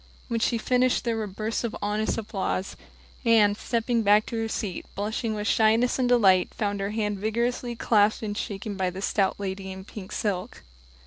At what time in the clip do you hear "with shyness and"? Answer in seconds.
5.35-6.09